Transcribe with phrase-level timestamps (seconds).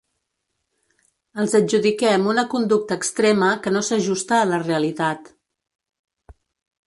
[1.41, 5.29] Els adjudiquem una conducta extrema que no s'ajusta a la realitat.